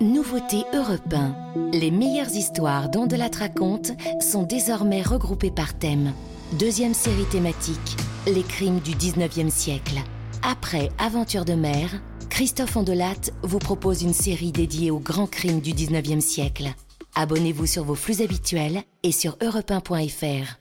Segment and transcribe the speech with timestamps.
[0.00, 1.72] Nouveauté Europe 1.
[1.72, 3.92] Les meilleures histoires dont de la raconte
[4.22, 6.14] sont désormais regroupées par thème.
[6.52, 9.98] Deuxième série thématique, les crimes du 19e siècle.
[10.42, 11.90] Après Aventure de mer,
[12.30, 16.72] Christophe Ondelat vous propose une série dédiée aux grands crimes du 19e siècle.
[17.14, 20.60] Abonnez-vous sur vos flux habituels et sur europe1.fr.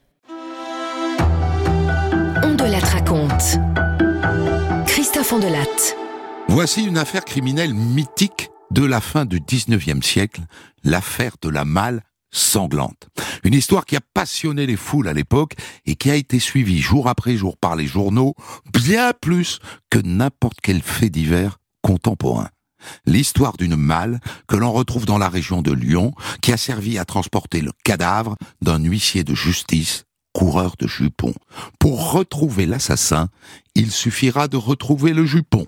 [2.44, 3.58] Ondelat raconte.
[4.86, 5.96] Christophe Ondelat.
[6.50, 10.42] Voici une affaire criminelle mythique de la fin du 19e siècle,
[10.84, 13.08] l'affaire de la malle sanglante.
[13.44, 15.56] Une histoire qui a passionné les foules à l'époque
[15.86, 18.36] et qui a été suivie jour après jour par les journaux,
[18.72, 22.50] bien plus que n'importe quel fait divers contemporain.
[23.06, 27.06] L'histoire d'une malle que l'on retrouve dans la région de Lyon, qui a servi à
[27.06, 31.34] transporter le cadavre d'un huissier de justice, coureur de jupons.
[31.80, 33.28] Pour retrouver l'assassin,
[33.76, 35.66] il suffira de retrouver le jupon.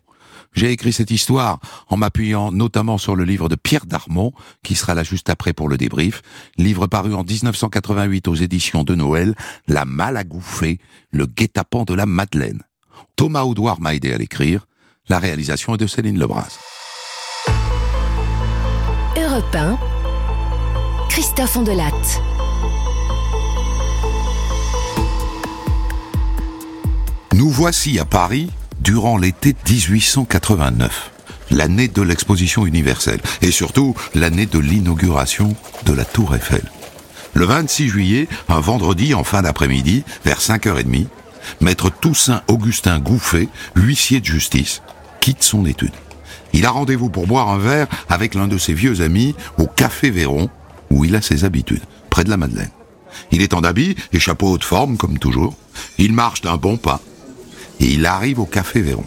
[0.54, 4.34] J'ai écrit cette histoire en m'appuyant notamment sur le livre de Pierre Darmon,
[4.64, 6.22] qui sera là juste après pour le débrief,
[6.58, 9.36] livre paru en 1988 aux éditions de Noël,
[9.67, 10.80] La Malle à gouffer,
[11.12, 12.62] le guet-apens de la Madeleine.
[13.16, 14.67] Thomas Audouard m'a aidé à l'écrire.
[15.08, 16.58] La réalisation est de Céline Lebras.
[19.18, 19.78] Europe 1.
[21.09, 21.92] Christophe Ondelat.
[27.34, 28.52] Nous voici à Paris
[28.82, 31.12] durant l'été 1889,
[31.52, 36.64] l'année de l'exposition universelle et surtout l'année de l'inauguration de la Tour Eiffel.
[37.34, 41.06] Le 26 juillet, un vendredi en fin d'après-midi, vers 5h30,
[41.62, 44.82] maître Toussaint Augustin Gouffet, huissier de justice,
[45.20, 45.94] quitte son étude.
[46.54, 50.09] Il a rendez-vous pour boire un verre avec l'un de ses vieux amis au Café
[50.09, 50.50] Véron,
[50.90, 52.72] où il a ses habitudes, près de la Madeleine.
[53.32, 55.54] Il est en habit et chapeau haute forme, comme toujours.
[55.98, 57.00] Il marche d'un bon pas
[57.82, 59.04] et il arrive au café Véron.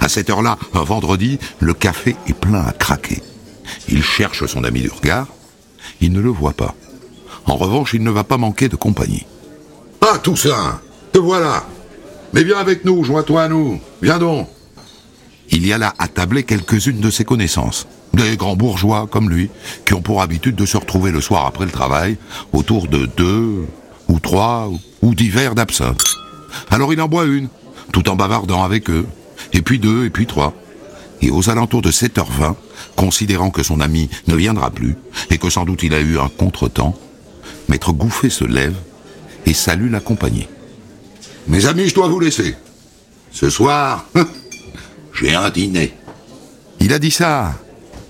[0.00, 3.22] À cette heure-là, un vendredi, le café est plein à craquer.
[3.88, 5.26] Il cherche son ami du regard,
[6.00, 6.74] il ne le voit pas.
[7.46, 9.26] En revanche, il ne va pas manquer de compagnie.
[10.00, 10.80] Ah, Toussaint,
[11.12, 11.64] te voilà.
[12.32, 13.80] Mais viens avec nous, joins-toi à nous.
[14.02, 14.48] Viens donc.
[15.50, 17.86] Il y a là attablé quelques-unes de ses connaissances.
[18.14, 19.50] Des grands bourgeois comme lui,
[19.84, 22.18] qui ont pour habitude de se retrouver le soir après le travail,
[22.52, 23.66] autour de deux,
[24.08, 24.70] ou trois,
[25.02, 26.02] ou dix verres d'absinthe.
[26.70, 27.48] Alors il en boit une,
[27.92, 29.06] tout en bavardant avec eux,
[29.52, 30.54] et puis deux, et puis trois.
[31.22, 32.54] Et aux alentours de 7h20,
[32.94, 34.96] considérant que son ami ne viendra plus,
[35.30, 36.96] et que sans doute il a eu un contretemps,
[37.68, 38.76] Maître Gouffet se lève
[39.44, 40.48] et salue la compagnie.
[41.48, 42.54] Mes amis, je dois vous laisser.
[43.30, 44.06] Ce soir,
[45.14, 45.94] j'ai un dîner.
[46.80, 47.54] Il a dit ça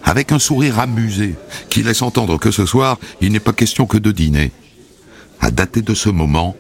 [0.06, 1.34] avec un sourire amusé,
[1.69, 4.53] qui laisse entendre que ce soir, il n'est pas question que de dîner.
[5.41, 6.54] À dater de ce moment,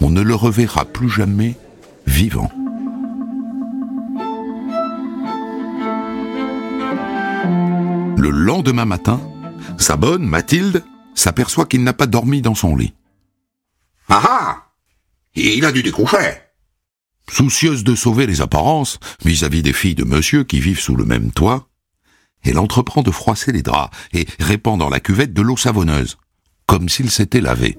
[0.00, 1.54] on ne le reverra plus jamais
[2.06, 2.50] vivant.
[8.16, 9.20] Le lendemain matin,
[9.78, 10.84] sa bonne, Mathilde,
[11.14, 12.94] s'aperçoit qu'il n'a pas dormi dans son lit.
[14.08, 14.64] Ah ah
[15.34, 16.40] Il a dû découcher
[17.30, 21.32] Soucieuse de sauver les apparences vis-à-vis des filles de monsieur qui vivent sous le même
[21.32, 21.68] toit,
[22.44, 26.18] elle entreprend de froisser les draps et répand dans la cuvette de l'eau savonneuse,
[26.66, 27.78] comme s'il s'était lavé.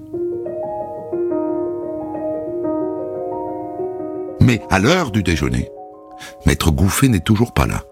[4.46, 5.68] Mais à l'heure du déjeuner,
[6.46, 7.82] Maître Gouffet n'est toujours pas là.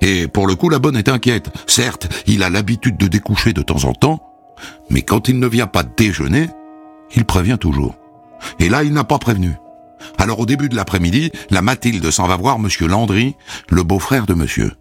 [0.00, 1.48] Et pour le coup, la bonne est inquiète.
[1.68, 4.20] Certes, il a l'habitude de découcher de temps en temps,
[4.90, 6.48] mais quand il ne vient pas déjeuner,
[7.14, 7.94] il prévient toujours.
[8.58, 9.52] Et là, il n'a pas prévenu.
[10.18, 13.36] Alors au début de l'après-midi, la Mathilde s'en va voir Monsieur Landry,
[13.70, 14.72] le beau-frère de Monsieur.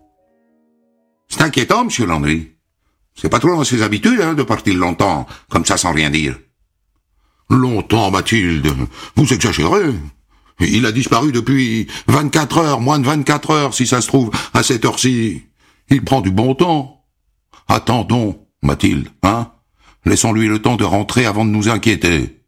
[1.27, 2.55] C'est inquiétant, Monsieur Landry.
[3.13, 6.35] C'est pas trop dans ses habitudes, hein, de partir longtemps, comme ça sans rien dire.
[7.51, 8.73] Longtemps, Mathilde.
[9.16, 9.93] Vous exagérez.
[10.59, 14.63] Il a disparu depuis 24 heures, moins de 24 heures, si ça se trouve, à
[14.63, 15.43] cette heure-ci.
[15.89, 17.05] Il prend du bon temps.
[17.67, 19.51] Attendons, Mathilde, hein
[20.05, 22.41] Laissons-lui le temps de rentrer avant de nous inquiéter.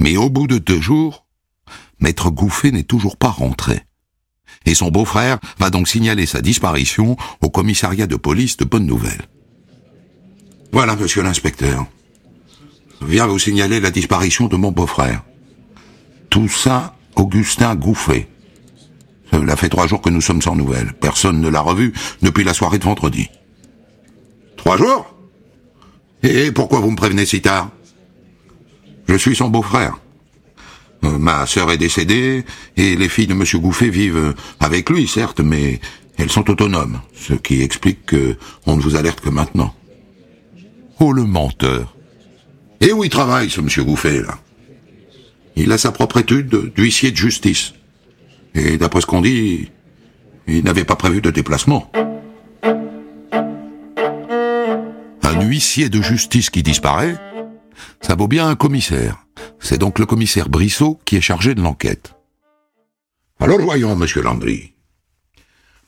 [0.00, 1.26] Mais au bout de deux jours,
[1.98, 3.82] Maître Gouffet n'est toujours pas rentré.
[4.66, 9.28] Et son beau-frère va donc signaler sa disparition au commissariat de police de Bonne Nouvelle.
[10.72, 11.86] Voilà, monsieur l'inspecteur.
[13.00, 15.24] Viens vous signaler la disparition de mon beau-frère.
[16.28, 18.28] Tout ça Augustin Gouffet.
[19.30, 20.94] Cela fait trois jours que nous sommes sans nouvelles.
[21.00, 21.92] Personne ne l'a revu
[22.22, 23.28] depuis la soirée de vendredi.
[24.56, 25.14] Trois jours?
[26.22, 27.70] Et pourquoi vous me prévenez si tard?
[29.08, 29.98] Je suis son beau-frère.
[31.04, 32.44] Euh, ma sœur est décédée,
[32.76, 33.44] et les filles de M.
[33.54, 35.80] Gouffet vivent avec lui, certes, mais
[36.16, 38.36] elles sont autonomes, ce qui explique que
[38.66, 39.74] on ne vous alerte que maintenant.
[40.98, 41.94] Oh, le menteur.
[42.80, 43.68] Et où il travaille, ce M.
[43.84, 44.38] Gouffet, là
[45.62, 47.74] il a sa propre étude d'huissier de justice.
[48.54, 49.70] Et d'après ce qu'on dit,
[50.46, 51.90] il n'avait pas prévu de déplacement.
[55.48, 57.16] huissier de justice qui disparaît,
[58.00, 59.26] ça vaut bien un commissaire.
[59.60, 62.14] C'est donc le commissaire Brissot qui est chargé de l'enquête.
[63.40, 64.74] Alors voyons, monsieur Landry.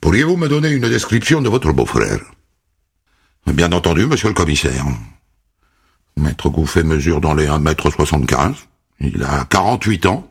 [0.01, 2.21] Pourriez-vous me donner une description de votre beau-frère?
[3.47, 4.87] Bien entendu, monsieur le commissaire.
[6.17, 8.55] Maître Gouffet mesure dans les 1m75.
[9.01, 10.27] Il a 48 ans.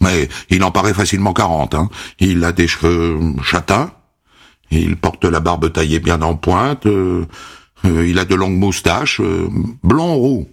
[0.00, 1.74] Mais il en paraît facilement 40.
[1.74, 1.88] Hein.
[2.18, 3.92] Il a des cheveux châtains.
[4.70, 6.86] Il porte la barbe taillée bien en pointe.
[6.86, 7.26] Euh,
[7.84, 9.48] euh, il a de longues moustaches, euh,
[9.82, 10.48] blond roux.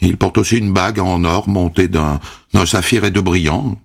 [0.00, 2.20] Il porte aussi une bague en or montée d'un
[2.66, 3.80] saphir et de brillant.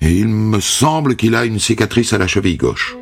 [0.00, 2.96] Et il me semble qu'il a une cicatrice à la cheville gauche.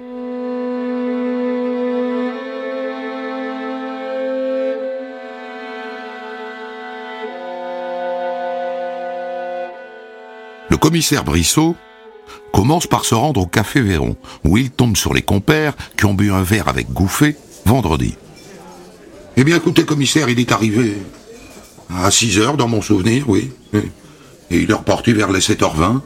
[10.84, 11.76] Commissaire Brissot
[12.52, 16.12] commence par se rendre au Café Véron, où il tombe sur les compères qui ont
[16.12, 18.16] bu un verre avec Gouffet vendredi.
[19.38, 20.98] Eh bien, écoutez, commissaire, il est arrivé
[21.88, 23.50] à 6 heures dans mon souvenir, oui.
[24.50, 26.00] Et il est reparti vers les 7h20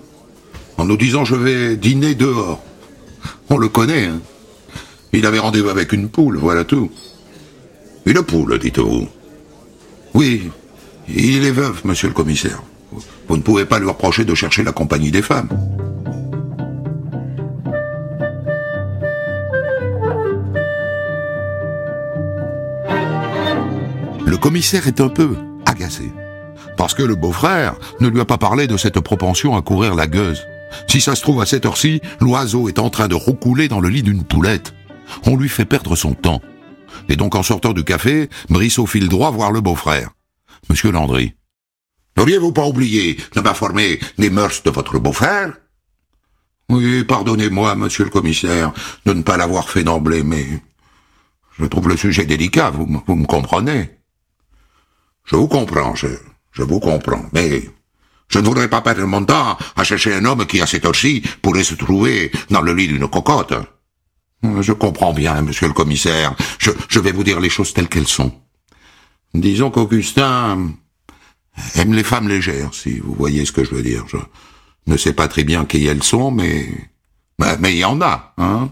[0.76, 2.62] en nous disant je vais dîner dehors.
[3.50, 4.20] On le connaît, hein.
[5.12, 6.88] Il avait rendez-vous avec une poule, voilà tout.
[8.06, 9.08] Une poule, dites-vous.
[10.14, 10.52] Oui,
[11.08, 12.62] il est veuf, monsieur le commissaire.
[13.28, 15.48] Vous ne pouvez pas lui reprocher de chercher la compagnie des femmes.
[24.26, 25.36] Le commissaire est un peu
[25.66, 26.10] agacé.
[26.76, 30.06] Parce que le beau-frère ne lui a pas parlé de cette propension à courir la
[30.06, 30.46] gueuse.
[30.86, 33.88] Si ça se trouve à cette heure-ci, l'oiseau est en train de roucouler dans le
[33.88, 34.74] lit d'une poulette.
[35.26, 36.40] On lui fait perdre son temps.
[37.08, 40.10] Et donc en sortant du café, Brissot file droit voir le beau-frère.
[40.68, 41.37] Monsieur Landry.
[42.18, 45.52] N'auriez-vous pas oublié de m'informer des mœurs de votre beau-frère?
[46.68, 48.72] Oui, pardonnez-moi, monsieur le commissaire,
[49.06, 50.44] de ne pas l'avoir fait d'emblée, mais
[51.60, 53.90] je trouve le sujet délicat, vous, me comprenez?
[55.26, 56.08] Je vous comprends, je,
[56.64, 57.70] vous comprends, mais
[58.26, 61.22] je ne voudrais pas perdre mon temps à chercher un homme qui, à cette heure-ci,
[61.40, 63.54] pourrait se trouver dans le lit d'une cocotte.
[64.42, 66.34] Je comprends bien, monsieur le commissaire.
[66.58, 68.32] Je vais vous dire les choses telles qu'elles sont.
[69.34, 70.72] Disons qu'Augustin
[71.74, 74.04] aime les femmes légères, si vous voyez ce que je veux dire.
[74.08, 74.18] Je
[74.86, 76.68] ne sais pas très bien qui elles sont, mais...
[77.60, 78.70] Mais il y en a, hein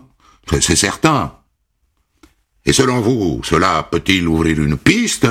[0.61, 1.37] C'est certain.
[2.65, 5.29] Et selon vous, cela peut-il ouvrir une piste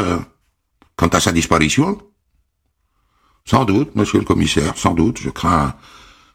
[0.95, 2.01] quant à sa disparition?
[3.43, 5.19] Sans doute, monsieur le commissaire, sans doute.
[5.19, 5.75] Je crains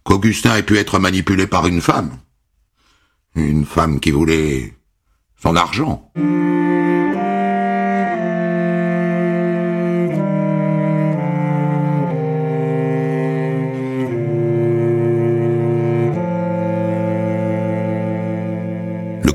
[0.04, 2.18] qu'Augustin ait pu être manipulé par une femme.
[3.34, 4.74] Une femme qui voulait
[5.42, 6.12] son argent.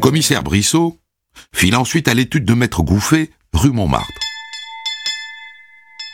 [0.05, 0.99] Commissaire Brissot
[1.51, 4.21] file ensuite à l'étude de Maître Gouffet, rue Montmartre.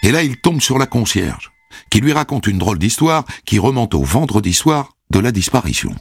[0.02, 1.52] Et là, il tombe sur la concierge,
[1.90, 5.94] qui lui raconte une drôle d'histoire qui remonte au vendredi soir de la disparition.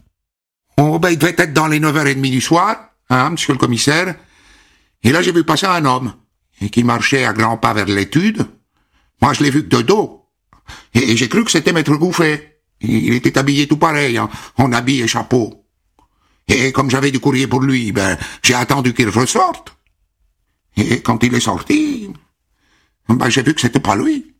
[0.76, 2.76] Oh, ben, il devait être dans les 9h30 du soir,
[3.08, 4.14] hein, monsieur le commissaire.
[5.02, 6.14] Et là, j'ai vu passer un homme,
[6.70, 8.46] qui marchait à grands pas vers l'étude.
[9.20, 10.28] Moi, je l'ai vu que de dos.
[10.94, 12.60] Et, j'ai cru que c'était Maître Gouffet.
[12.82, 15.59] Il était habillé tout pareil, hein, en habit et chapeau.
[16.50, 19.76] Et comme j'avais du courrier pour lui, ben, j'ai attendu qu'il ressorte.
[20.76, 22.10] Et quand il est sorti,
[23.08, 24.34] ben, j'ai vu que c'était pas lui.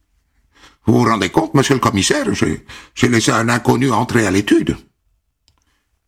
[0.87, 4.77] Vous vous rendez compte, monsieur le commissaire, j'ai laissé un inconnu entrer à l'étude.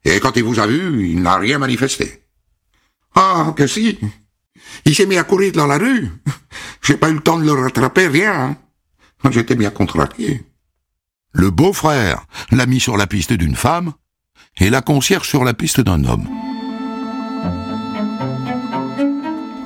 [0.05, 2.25] Et quand il vous a vu, il n'a rien manifesté.
[3.15, 3.99] Ah, que si.
[4.85, 6.11] Il s'est mis à courir dans la rue.
[6.83, 8.57] J'ai pas eu le temps de le rattraper, rien.
[9.31, 10.45] J'étais bien contrarié.
[11.33, 13.93] Le beau-frère l'a mis sur la piste d'une femme,
[14.59, 16.29] et la concierge sur la piste d'un homme.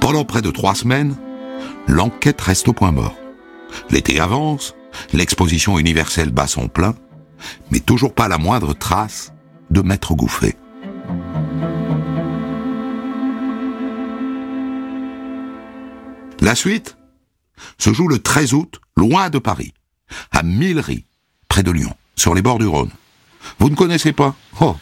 [0.00, 1.16] Pendant près de trois semaines,
[1.87, 3.16] l'enquête reste au point mort.
[3.90, 4.75] L'été avance,
[5.12, 6.95] l'exposition universelle bat son plein,
[7.71, 9.33] mais toujours pas la moindre trace
[9.71, 10.56] de Maître Gouffet.
[16.40, 16.97] La suite
[17.78, 19.73] se joue le 13 août, loin de Paris,
[20.30, 21.04] à Millery,
[21.49, 22.90] près de Lyon, sur les bords du Rhône.
[23.58, 24.76] Vous ne connaissez pas Oh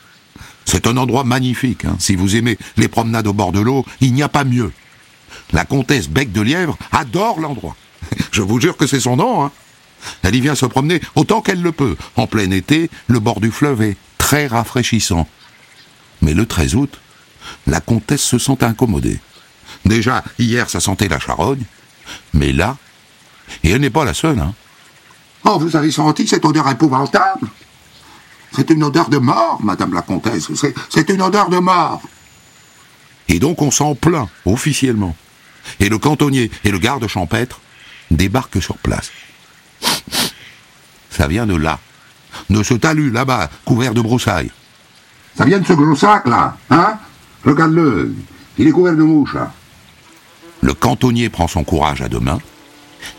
[0.65, 1.85] C'est un endroit magnifique.
[1.85, 1.97] Hein.
[1.99, 4.73] Si vous aimez les promenades au bord de l'eau, il n'y a pas mieux.
[5.53, 7.77] La comtesse Bec de Lièvre adore l'endroit.
[8.33, 9.45] Je vous jure que c'est son nom.
[9.45, 9.53] Hein.
[10.23, 11.97] Elle y vient se promener autant qu'elle le peut.
[12.17, 15.29] En plein été, le bord du fleuve est très rafraîchissant.
[16.23, 17.01] Mais le 13 août,
[17.67, 19.21] la comtesse se sent incommodée.
[19.85, 21.65] Déjà, hier, ça sentait la charogne.
[22.33, 22.77] Mais là,
[23.63, 24.55] et elle n'est pas la seule, hein.
[25.45, 27.49] Oh, vous avez senti cette odeur épouvantable?
[28.55, 30.49] C'est une odeur de mort, madame la comtesse.
[30.91, 32.03] C'est une odeur de mort.
[33.29, 35.17] Et donc on s'en plaint, officiellement.
[35.81, 37.61] et le cantonnier et le garde champêtre
[38.11, 39.11] débarquent sur place.
[41.11, 41.79] Ça vient de là,
[42.51, 44.51] de ce talus là-bas, couvert de broussailles.
[45.37, 46.99] Ça vient de ce gros sac là, hein?
[47.45, 48.15] Regarde-le,
[48.59, 49.35] il est couvert de mouches.
[49.35, 49.53] là.
[50.61, 52.41] Le cantonnier prend son courage à deux mains,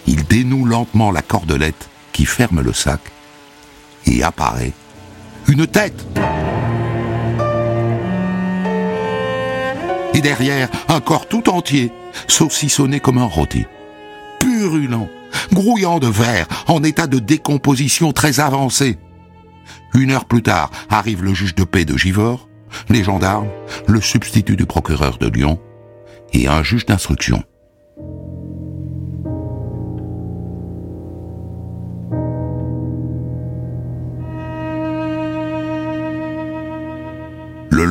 [0.08, 3.02] il dénoue lentement la cordelette qui ferme le sac,
[4.06, 4.74] et apparaît
[5.56, 6.06] une tête.
[10.14, 11.92] Et derrière, un corps tout entier,
[12.28, 13.66] saucissonné comme un rôti.
[14.40, 15.08] Purulent,
[15.54, 18.98] grouillant de verre, en état de décomposition très avancée.
[19.94, 22.50] Une heure plus tard, arrive le juge de paix de Givors,
[22.90, 23.50] les gendarmes,
[23.88, 25.60] le substitut du procureur de Lyon
[26.34, 27.44] et un juge d'instruction.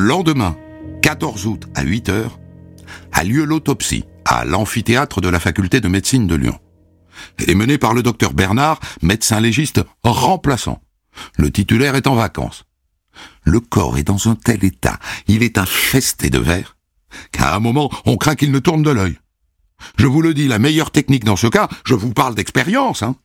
[0.05, 0.55] Lendemain,
[1.01, 2.39] 14 août à 8 heures,
[3.11, 6.59] a lieu l'autopsie à l'amphithéâtre de la faculté de médecine de Lyon.
[7.39, 10.81] Elle est menée par le docteur Bernard, médecin légiste remplaçant.
[11.37, 12.65] Le titulaire est en vacances.
[13.43, 16.77] Le corps est dans un tel état, il est infesté de verre,
[17.31, 19.17] qu'à un moment, on craint qu'il ne tourne de l'œil.
[19.97, 23.15] Je vous le dis, la meilleure technique dans ce cas, je vous parle d'expérience, hein,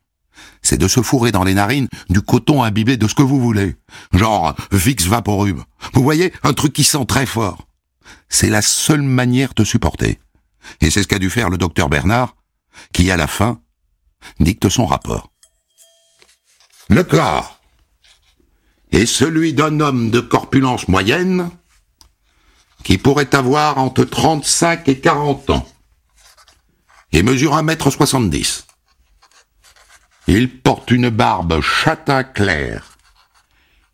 [0.62, 3.76] c'est de se fourrer dans les narines du coton imbibé de ce que vous voulez.
[4.12, 5.60] Genre Vicks Vaporub.
[5.94, 7.66] Vous voyez, un truc qui sent très fort.
[8.28, 10.18] C'est la seule manière de supporter.
[10.80, 12.36] Et c'est ce qu'a dû faire le docteur Bernard,
[12.92, 13.60] qui, à la fin,
[14.38, 15.32] dicte son rapport.
[16.88, 17.60] Le corps
[18.92, 21.50] est celui d'un homme de corpulence moyenne
[22.82, 25.68] qui pourrait avoir entre 35 et 40 ans
[27.12, 28.64] et mesure 1m70.
[30.32, 32.96] Il porte une barbe châtain clair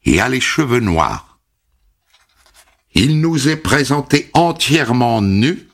[0.04, 1.38] et a les cheveux noirs.
[2.92, 5.66] Il nous est présenté entièrement nu,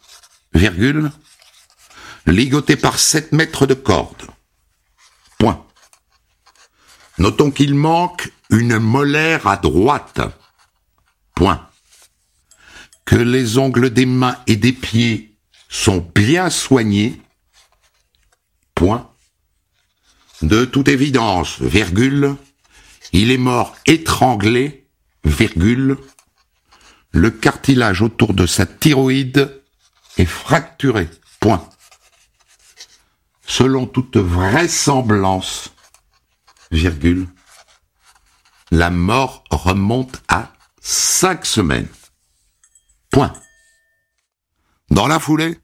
[0.54, 1.10] virgule,
[2.26, 4.22] ligoté par 7 mètres de corde.
[5.36, 5.66] Point.
[7.18, 10.20] Notons qu'il manque une molaire à droite.
[11.34, 11.68] Point.
[13.04, 15.36] Que les ongles des mains et des pieds
[15.68, 17.20] sont bien soignés.
[18.76, 19.11] Point.
[20.42, 22.34] De toute évidence, virgule,
[23.12, 24.88] il est mort étranglé,
[25.24, 25.98] virgule,
[27.12, 29.62] le cartilage autour de sa thyroïde
[30.18, 31.08] est fracturé,
[31.38, 31.68] point.
[33.46, 35.72] Selon toute vraisemblance,
[36.72, 37.28] virgule,
[38.72, 41.88] la mort remonte à cinq semaines.
[43.10, 43.32] Point.
[44.90, 45.60] Dans la foulée,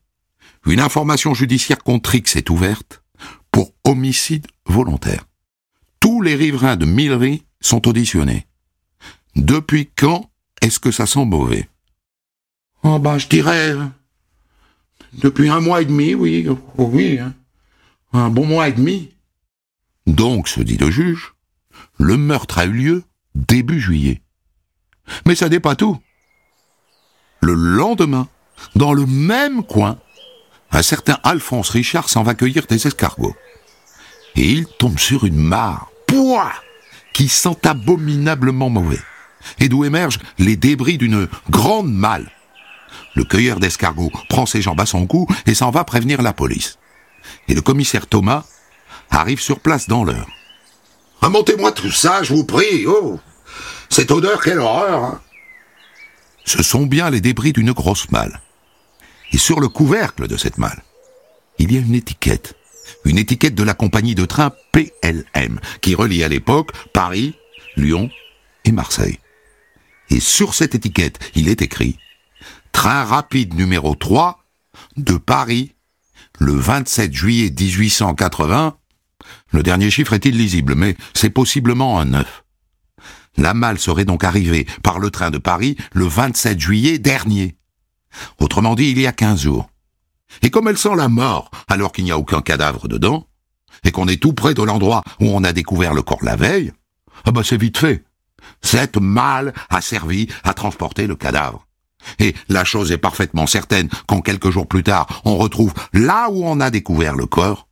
[0.66, 3.02] une information judiciaire contre X est ouverte
[3.50, 5.24] pour homicide volontaire.
[6.00, 8.46] Tous les riverains de Millery sont auditionnés.
[9.36, 10.30] Depuis quand
[10.62, 11.68] est-ce que ça sent mauvais?
[12.82, 13.74] Oh ben, je dirais
[15.12, 17.34] depuis un mois et demi, oui, oh, oui, hein.
[18.12, 19.10] un bon mois et demi.
[20.06, 21.34] Donc, se dit le juge,
[21.98, 23.02] le meurtre a eu lieu
[23.34, 24.22] début juillet.
[25.26, 25.98] Mais ça n'est pas tout.
[27.40, 28.28] Le lendemain,
[28.74, 29.98] dans le même coin,
[30.70, 33.34] un certain Alphonse Richard s'en va cueillir des escargots.
[34.38, 36.52] Et il tombe sur une mare, pouah,
[37.12, 39.00] qui sent abominablement mauvais,
[39.58, 42.30] et d'où émergent les débris d'une grande malle.
[43.16, 46.78] Le cueilleur d'escargots prend ses jambes à son cou et s'en va prévenir la police.
[47.48, 48.44] Et le commissaire Thomas
[49.10, 50.28] arrive sur place dans l'heure.
[51.20, 52.86] Remontez-moi tout ça, je vous prie.
[52.86, 53.18] Oh,
[53.90, 55.02] cette odeur, quelle horreur.
[55.02, 55.20] hein.
[56.44, 58.40] Ce sont bien les débris d'une grosse malle.
[59.32, 60.84] Et sur le couvercle de cette malle,
[61.58, 62.54] il y a une étiquette.
[63.04, 67.34] Une étiquette de la compagnie de train PLM, qui relie à l'époque Paris,
[67.76, 68.10] Lyon
[68.64, 69.18] et Marseille.
[70.10, 71.98] Et sur cette étiquette, il est écrit
[72.72, 74.44] Train rapide numéro 3
[74.96, 75.74] de Paris,
[76.38, 78.76] le 27 juillet 1880.
[79.52, 82.44] Le dernier chiffre est illisible, mais c'est possiblement un 9.
[83.36, 87.56] La malle serait donc arrivée par le train de Paris le 27 juillet dernier.
[88.40, 89.70] Autrement dit, il y a 15 jours.
[90.42, 93.26] Et comme elle sent la mort, alors qu'il n'y a aucun cadavre dedans,
[93.84, 96.72] et qu'on est tout près de l'endroit où on a découvert le corps la veille,
[97.24, 98.04] ah bah c'est vite fait.
[98.62, 101.66] Cette malle a servi à transporter le cadavre.
[102.18, 106.44] Et la chose est parfaitement certaine quand quelques jours plus tard, on retrouve là où
[106.44, 107.68] on a découvert le corps,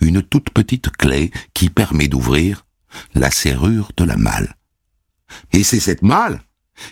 [0.00, 2.66] une toute petite clé qui permet d'ouvrir
[3.14, 4.56] la serrure de la malle.
[5.52, 6.42] Et c'est cette malle,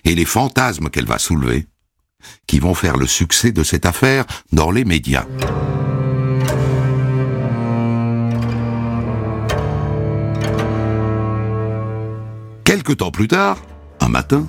[0.04, 1.66] et les fantasmes qu'elle va soulever,
[2.46, 5.26] qui vont faire le succès de cette affaire dans les médias.
[12.64, 13.60] Quelque temps plus tard,
[14.00, 14.46] un matin,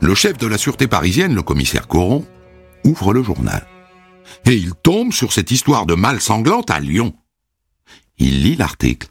[0.00, 2.26] le chef de la sûreté parisienne, le commissaire Coron,
[2.84, 3.66] ouvre le journal.
[4.46, 7.14] Et il tombe sur cette histoire de mâle sanglante à Lyon.
[8.18, 9.08] Il lit l'article.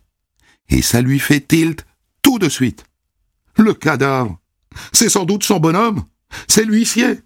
[0.69, 1.85] Et ça lui fait tilt
[2.21, 2.85] tout de suite.
[3.57, 4.39] Le cadavre.
[4.93, 6.03] C'est sans doute son bonhomme.
[6.47, 7.19] C'est l'huissier.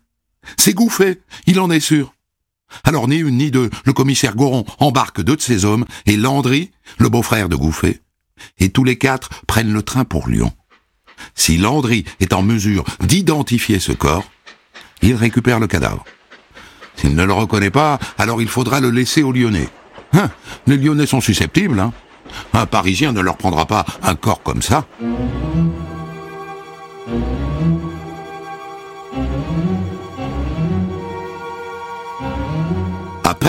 [0.57, 2.13] C'est Gouffé, il en est sûr.
[2.83, 6.71] Alors ni une ni deux, le commissaire Goron embarque deux de ses hommes et Landry,
[6.97, 8.01] le beau-frère de Gouffé,
[8.59, 10.51] et tous les quatre prennent le train pour Lyon.
[11.35, 14.29] Si Landry est en mesure d'identifier ce corps,
[15.01, 16.03] il récupère le cadavre.
[16.95, 19.69] S'il ne le reconnaît pas, alors il faudra le laisser aux Lyonnais.
[20.13, 20.29] Hein,
[20.67, 21.93] les Lyonnais sont susceptibles, hein.
[22.53, 24.87] Un Parisien ne leur prendra pas un corps comme ça.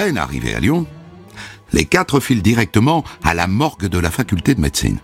[0.06, 0.86] Peine arrivés à Lyon,
[1.72, 5.00] les quatre filent directement à la morgue de la faculté de médecine,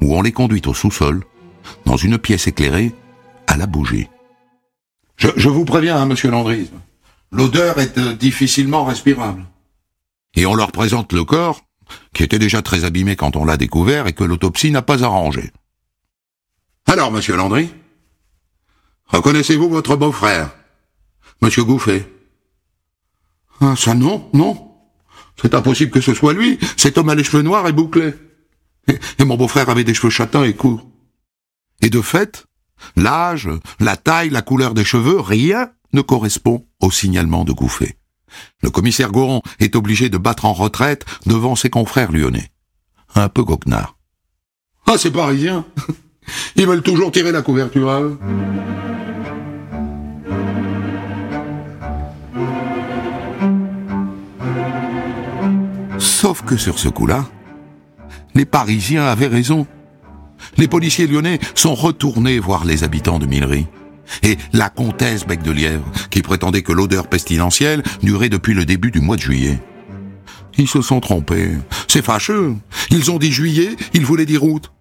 [0.00, 1.22] où on les conduit au sous-sol,
[1.84, 2.92] dans une pièce éclairée,
[3.46, 4.08] à la bougie.
[5.18, 6.68] Je, vous préviens, hein, monsieur Landry,
[7.30, 9.44] l'odeur est euh, difficilement respirable.
[10.34, 11.60] Et on leur présente le corps,
[12.12, 15.52] qui était déjà très abîmé quand on l'a découvert et que l'autopsie n'a pas arrangé.
[16.86, 17.70] Alors, monsieur Landry,
[19.06, 20.50] reconnaissez-vous votre beau-frère,
[21.40, 22.04] monsieur Gouffet?
[23.60, 24.68] Ah, ça non, non.
[25.40, 26.58] C'est impossible que ce soit lui.
[26.76, 28.14] Cet homme a les cheveux noirs et bouclés.
[29.18, 30.86] Et, mon beau-frère avait des cheveux châtains et courts.
[31.82, 32.46] Et de fait,
[32.96, 33.48] l'âge,
[33.78, 37.96] la taille, la couleur des cheveux, rien ne correspond au signalement de Gouffet.
[38.62, 42.50] Le commissaire Goron est obligé de battre en retraite devant ses confrères lyonnais.
[43.14, 43.96] Un peu goguenard.
[44.86, 45.64] Ah, c'est parisien.
[46.56, 47.90] Ils veulent toujours tirer la couverture
[56.00, 57.26] Sauf que sur ce coup-là,
[58.34, 59.66] les Parisiens avaient raison.
[60.56, 63.66] Les policiers lyonnais sont retournés voir les habitants de Millery.
[64.22, 68.90] Et la comtesse Bec de Lièvre, qui prétendait que l'odeur pestilentielle durait depuis le début
[68.90, 69.60] du mois de juillet.
[70.56, 71.52] Ils se sont trompés.
[71.86, 72.56] C'est fâcheux.
[72.90, 74.72] Ils ont dit juillet, ils voulaient dire août.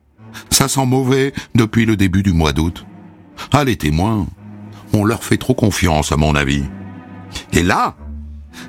[0.50, 2.86] Ça sent mauvais depuis le début du mois d'août.
[3.52, 4.26] Ah, les témoins,
[4.94, 6.64] on leur fait trop confiance, à mon avis.
[7.52, 7.98] Et là,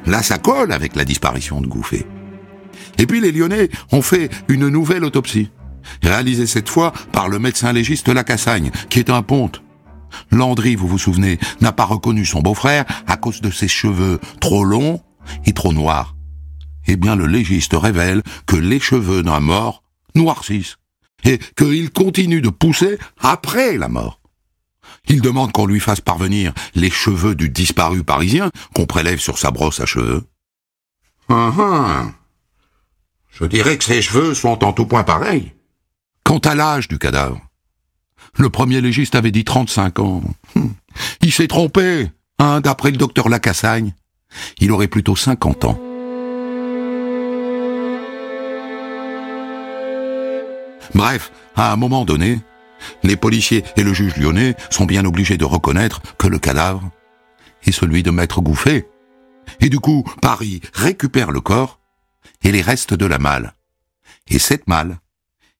[0.04, 2.06] là, ça colle avec la disparition de Gouffet.
[2.98, 5.50] Et puis les Lyonnais ont fait une nouvelle autopsie,
[6.02, 9.62] réalisée cette fois par le médecin légiste Lacassagne, qui est un ponte.
[10.30, 14.64] Landry, vous vous souvenez, n'a pas reconnu son beau-frère à cause de ses cheveux trop
[14.64, 15.00] longs
[15.46, 16.16] et trop noirs.
[16.86, 19.82] Eh bien, le légiste révèle que les cheveux d'un mort
[20.14, 20.76] noircissent
[21.24, 24.20] et qu'il continue de pousser après la mort.
[25.08, 29.50] Il demande qu'on lui fasse parvenir les cheveux du disparu parisien qu'on prélève sur sa
[29.50, 30.24] brosse à cheveux.
[31.28, 32.19] Ah, ah.
[33.40, 35.55] Je dirais que ses cheveux sont en tout point pareils.
[36.24, 37.40] Quant à l'âge du cadavre,
[38.37, 40.22] le premier légiste avait dit 35 ans.
[40.55, 40.74] Hum.
[41.22, 43.94] Il s'est trompé, hein, d'après le docteur Lacassagne.
[44.59, 45.81] Il aurait plutôt 50 ans.
[50.94, 52.40] Bref, à un moment donné,
[53.03, 56.90] les policiers et le juge lyonnais sont bien obligés de reconnaître que le cadavre
[57.64, 58.87] est celui de Maître Gouffet.
[59.61, 61.79] Et du coup, Paris récupère le corps
[62.42, 63.55] et les restes de la malle.
[64.29, 65.00] Et cette malle,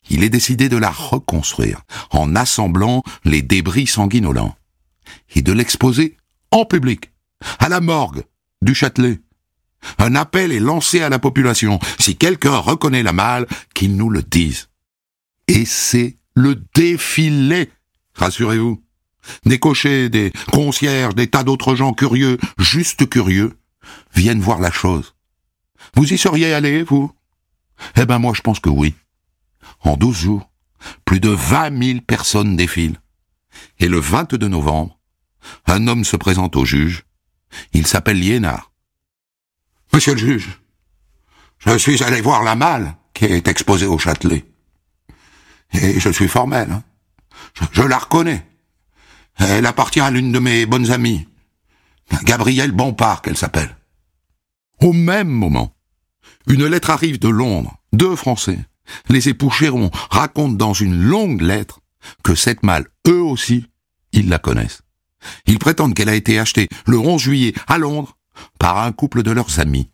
[0.09, 4.57] il est décidé de la reconstruire en assemblant les débris sanguinolents
[5.35, 6.17] et de l'exposer
[6.51, 7.13] en public,
[7.59, 8.25] à la morgue
[8.63, 9.21] du Châtelet.
[9.99, 11.79] Un appel est lancé à la population.
[11.99, 14.69] Si quelqu'un reconnaît la malle, qu'il nous le dise.
[15.49, 17.71] Et c'est le défilé,
[18.15, 18.83] rassurez-vous.
[19.47, 23.59] Des cochers, des concierges, des tas d'autres gens curieux, juste curieux,
[24.15, 25.15] viennent voir la chose.
[25.95, 27.11] Vous y seriez allé, vous?
[27.97, 28.95] Eh ben moi je pense que oui.
[29.81, 30.51] En douze jours,
[31.05, 33.01] plus de vingt mille personnes défilent.
[33.79, 34.99] Et le 22 novembre,
[35.67, 37.05] un homme se présente au juge.
[37.73, 38.71] Il s'appelle Liénard.
[39.93, 40.61] Monsieur le juge,
[41.59, 44.45] je suis allé voir la malle qui est exposée au Châtelet.
[45.73, 46.71] Et je suis formel.
[46.71, 46.83] Hein.
[47.55, 48.47] Je, je, la reconnais.
[49.37, 51.27] Elle appartient à l'une de mes bonnes amies.
[52.25, 53.77] Gabrielle Bompard, qu'elle s'appelle.
[54.81, 55.75] Au même moment,
[56.47, 58.59] une lettre arrive de Londres, deux Français.
[59.09, 61.81] Les époux Chéron racontent dans une longue lettre
[62.25, 63.67] que cette malle, eux aussi,
[64.13, 64.83] ils la connaissent.
[65.47, 68.17] Ils prétendent qu'elle a été achetée le 11 juillet à Londres
[68.59, 69.91] par un couple de leurs amis.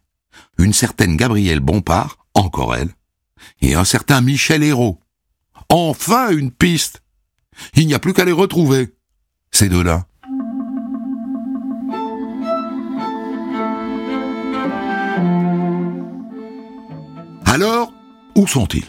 [0.59, 2.95] Une certaine Gabrielle Bompard, encore elle,
[3.61, 5.01] et un certain Michel Hérault.
[5.69, 7.03] Enfin une piste.
[7.75, 8.95] Il n'y a plus qu'à les retrouver,
[9.51, 10.07] ces deux-là.
[17.57, 17.91] Alors,
[18.35, 18.85] où sont-ils?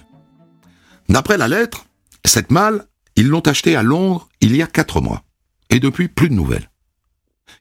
[1.08, 1.86] D'après la lettre,
[2.26, 5.24] cette malle, ils l'ont achetée à Londres il y a quatre mois.
[5.70, 6.70] Et depuis, plus de nouvelles.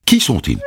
[0.05, 0.59] Qui sont-ils?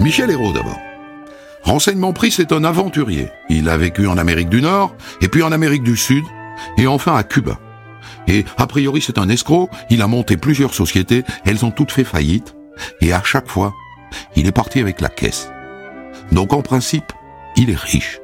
[0.00, 0.80] Michel Hérault d'abord.
[1.62, 3.28] Renseignement pris, c'est un aventurier.
[3.48, 6.24] Il a vécu en Amérique du Nord, et puis en Amérique du Sud,
[6.78, 7.60] et enfin à Cuba.
[8.26, 12.04] Et a priori, c'est un escroc, il a monté plusieurs sociétés, elles ont toutes fait
[12.04, 12.54] faillite,
[13.00, 13.74] et à chaque fois,
[14.36, 15.50] il est parti avec la caisse.
[16.32, 17.12] Donc en principe,
[17.56, 18.20] il est riche.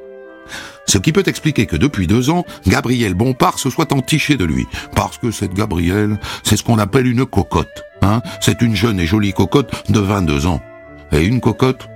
[0.87, 4.67] Ce qui peut expliquer que depuis deux ans, Gabriel Bompard se soit entiché de lui.
[4.95, 7.83] Parce que cette Gabrielle, c'est ce qu'on appelle une cocotte.
[8.01, 10.61] Hein c'est une jeune et jolie cocotte de 22 ans.
[11.11, 11.87] Et une cocotte,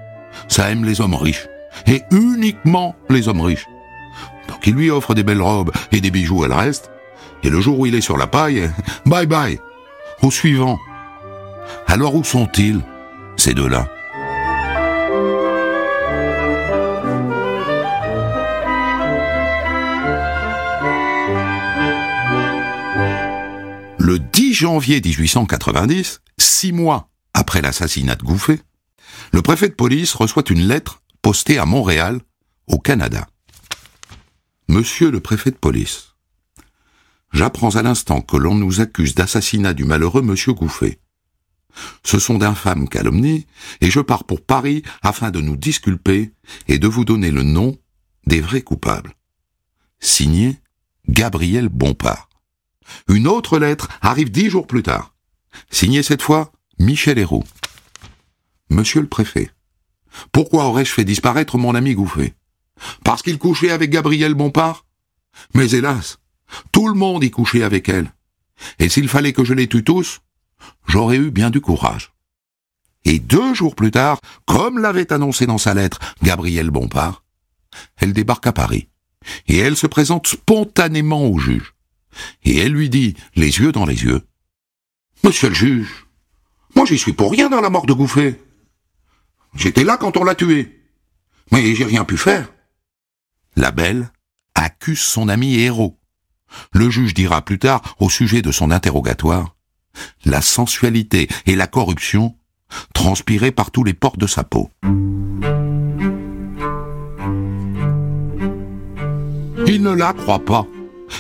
[0.47, 1.47] ça aime les hommes riches.
[1.87, 3.65] Et uniquement les hommes riches.
[4.47, 6.89] Donc il lui offre des belles robes et des bijoux à le reste.
[7.45, 8.71] Et le jour où il est sur la paille,
[9.05, 9.59] bye bye.
[10.23, 10.79] Au suivant.
[11.85, 12.81] Alors où sont-ils,
[13.37, 13.87] ces deux-là?
[23.99, 28.59] Le 10 janvier 1890, six mois après l'assassinat de Gouffet,
[29.33, 32.21] le préfet de police reçoit une lettre postée à Montréal,
[32.65, 33.27] au Canada.
[34.67, 36.14] Monsieur le préfet de police,
[37.31, 40.99] j'apprends à l'instant que l'on nous accuse d'assassinat du malheureux monsieur Gouffet.
[42.03, 43.47] Ce sont d'infâmes calomnies,
[43.81, 46.31] et je pars pour Paris afin de nous disculper
[46.67, 47.77] et de vous donner le nom
[48.25, 49.13] des vrais coupables.
[49.99, 50.59] Signé
[51.09, 52.29] Gabriel Bompard.
[53.07, 55.15] Une autre lettre arrive dix jours plus tard.
[55.69, 57.43] Signée cette fois Michel Héroux.
[58.69, 59.51] Monsieur le préfet,
[60.31, 62.33] pourquoi aurais-je fait disparaître mon ami Gouffet?
[63.03, 64.85] Parce qu'il couchait avec Gabriel Bompard?
[65.53, 66.19] Mais hélas,
[66.71, 68.11] tout le monde y couchait avec elle.
[68.79, 70.21] Et s'il fallait que je les tue tous,
[70.87, 72.13] j'aurais eu bien du courage.
[73.03, 77.23] Et deux jours plus tard, comme l'avait annoncé dans sa lettre Gabriel Bompard,
[77.97, 78.87] elle débarque à Paris.
[79.47, 81.75] Et elle se présente spontanément au juge
[82.43, 84.21] et elle lui dit, les yeux dans les yeux,
[85.23, 86.05] Monsieur le juge,
[86.75, 88.39] moi j'y suis pour rien dans la mort de Gouffet.
[89.55, 90.83] J'étais là quand on l'a tué,
[91.51, 92.51] mais j'ai rien pu faire.
[93.55, 94.11] La belle
[94.53, 95.97] accuse son ami héros.
[96.71, 99.55] Le juge dira plus tard, au sujet de son interrogatoire,
[100.25, 102.35] la sensualité et la corruption
[102.93, 104.69] transpiraient par tous les pores de sa peau.
[109.67, 110.65] Il ne la croit pas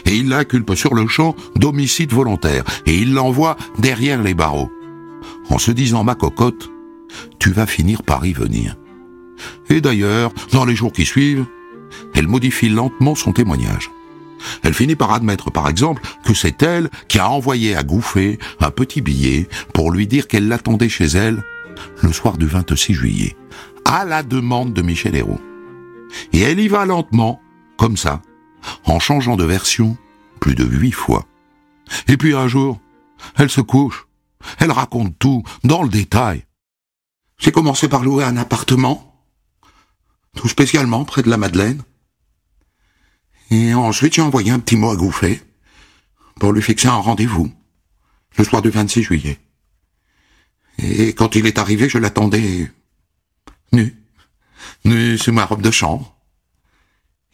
[0.05, 4.71] et il l'inculpe sur le champ d'homicide volontaire, et il l'envoie derrière les barreaux,
[5.49, 6.69] en se disant ma cocotte,
[7.39, 8.75] tu vas finir par y venir.
[9.69, 11.45] Et d'ailleurs, dans les jours qui suivent,
[12.13, 13.89] elle modifie lentement son témoignage.
[14.63, 18.71] Elle finit par admettre, par exemple, que c'est elle qui a envoyé à Gouffet un
[18.71, 21.43] petit billet pour lui dire qu'elle l'attendait chez elle
[22.01, 23.35] le soir du 26 juillet,
[23.85, 25.41] à la demande de Michel Hérault.
[26.33, 27.41] Et elle y va lentement,
[27.77, 28.21] comme ça,
[28.85, 29.97] en changeant de version
[30.39, 31.25] plus de huit fois.
[32.07, 32.79] Et puis un jour,
[33.35, 34.07] elle se couche,
[34.59, 36.45] elle raconte tout, dans le détail.
[37.37, 39.15] J'ai commencé par louer un appartement,
[40.35, 41.81] tout spécialement près de la Madeleine.
[43.55, 45.41] Et ensuite j'ai envoyé un petit mot à Gouffet
[46.41, 47.53] pour lui fixer un rendez-vous,
[48.37, 49.39] le soir du 26 juillet.
[50.77, 52.69] Et quand il est arrivé, je l'attendais
[53.71, 53.95] nu,
[54.83, 56.17] nu sous ma robe de chambre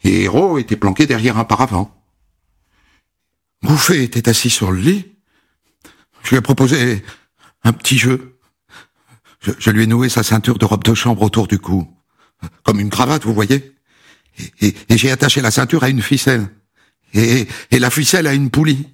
[0.04, 1.92] et Héros était planqué derrière un paravent.
[3.64, 5.16] Gouffet était assis sur le lit.
[6.22, 7.04] Je lui ai proposé
[7.64, 8.38] un petit jeu.
[9.40, 11.92] Je, lui ai noué sa ceinture de robe de chambre autour du cou,
[12.62, 13.74] comme une cravate, vous voyez.
[14.60, 16.48] Et, j'ai attaché la ceinture à une ficelle.
[17.14, 18.88] Et, la ficelle à une poulie.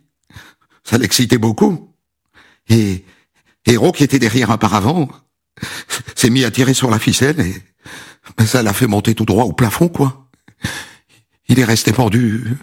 [0.84, 1.94] Ça l'excitait beaucoup.
[2.68, 3.04] Et
[3.66, 5.08] Héros, qui était derrière un paravent,
[6.14, 7.54] s'est mis à tirer sur la ficelle et
[8.46, 10.28] ça l'a fait monter tout droit au plafond, quoi.
[11.48, 12.56] Il est resté pendu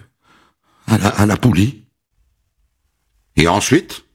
[0.87, 1.85] à la, poulie.
[3.35, 4.05] Et ensuite?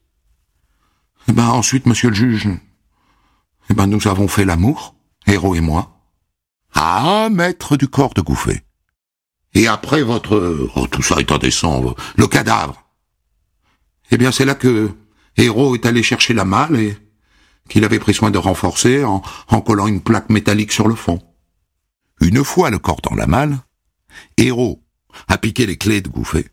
[1.28, 2.48] Eh ben ensuite, monsieur le juge,
[3.68, 4.94] eh ben nous avons fait l'amour,
[5.26, 5.99] Héros et moi,
[6.72, 8.64] à un mètre du corps de Gouffet.
[9.54, 10.70] Et après votre...
[10.76, 12.90] Oh, tout ça est indécent, le cadavre.
[14.10, 14.90] Eh bien, c'est là que
[15.36, 16.96] Héros est allé chercher la malle et
[17.68, 21.20] qu'il avait pris soin de renforcer en, en collant une plaque métallique sur le fond.
[22.20, 23.58] Une fois le corps dans la malle,
[24.36, 24.84] Héros
[25.28, 26.48] a piqué les clés de Gouffet.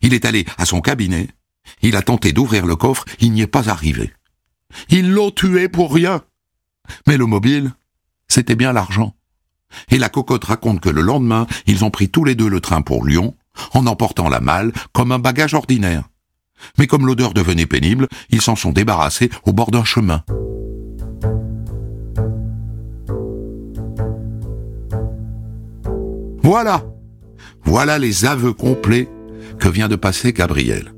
[0.00, 1.28] Il est allé à son cabinet.
[1.82, 3.04] Il a tenté d'ouvrir le coffre.
[3.20, 4.12] Il n'y est pas arrivé.
[4.88, 6.22] Ils l'ont tué pour rien.
[7.06, 7.72] Mais le mobile,
[8.28, 9.15] c'était bien l'argent.
[9.90, 12.82] Et la cocotte raconte que le lendemain, ils ont pris tous les deux le train
[12.82, 13.34] pour Lyon,
[13.72, 16.04] en emportant la malle comme un bagage ordinaire.
[16.78, 20.22] Mais comme l'odeur devenait pénible, ils s'en sont débarrassés au bord d'un chemin.
[26.42, 26.84] Voilà
[27.66, 29.08] voilà les aveux complets
[29.58, 30.94] que vient de passer Gabriel.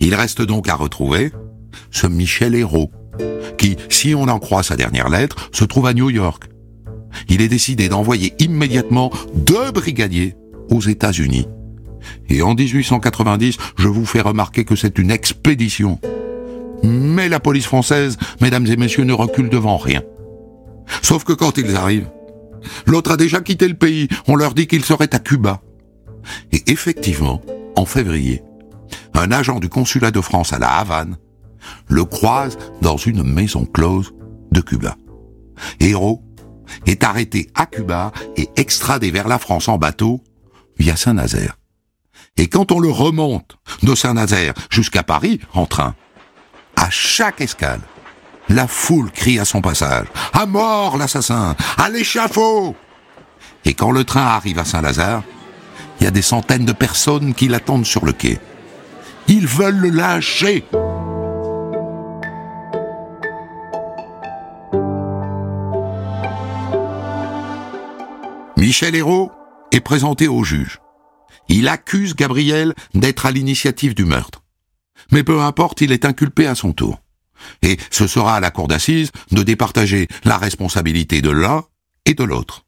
[0.00, 1.30] Il reste donc à retrouver
[1.90, 2.90] ce Michel Hérault,
[3.58, 6.44] qui, si on en croit sa dernière lettre, se trouve à New York,
[7.28, 10.34] il est décidé d'envoyer immédiatement deux brigadiers
[10.70, 11.46] aux États-Unis.
[12.28, 15.98] Et en 1890, je vous fais remarquer que c'est une expédition.
[16.82, 20.02] Mais la police française, mesdames et messieurs, ne recule devant rien.
[21.02, 22.10] Sauf que quand ils arrivent,
[22.86, 25.62] l'autre a déjà quitté le pays, on leur dit qu'il serait à Cuba.
[26.52, 27.40] Et effectivement,
[27.76, 28.42] en février,
[29.14, 31.16] un agent du consulat de France à la Havane
[31.88, 34.14] le croise dans une maison close
[34.52, 34.96] de Cuba.
[35.80, 36.22] Héros
[36.86, 40.22] est arrêté à Cuba et extradé vers la France en bateau
[40.78, 41.56] via Saint-Nazaire.
[42.36, 45.94] Et quand on le remonte de Saint-Nazaire jusqu'à Paris en train,
[46.76, 47.80] à chaque escale,
[48.48, 52.70] la foule crie à son passage⁇ À mort l'assassin À l'échafaud!⁇
[53.64, 55.22] Et quand le train arrive à Saint-Lazare,
[56.00, 58.38] il y a des centaines de personnes qui l'attendent sur le quai.
[59.28, 60.64] Ils veulent le lâcher
[68.64, 69.30] Michel Hérault
[69.72, 70.80] est présenté au juge.
[71.50, 74.42] Il accuse Gabriel d'être à l'initiative du meurtre.
[75.12, 77.02] Mais peu importe, il est inculpé à son tour.
[77.60, 81.64] Et ce sera à la cour d'assises de départager la responsabilité de l'un
[82.06, 82.62] et de l'autre.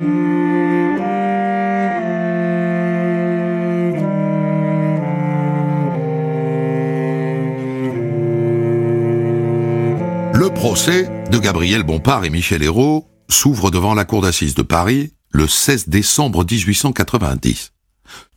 [10.34, 15.15] Le procès de Gabriel Bompard et Michel Hérault s'ouvre devant la cour d'assises de Paris
[15.36, 17.72] le 16 décembre 1890.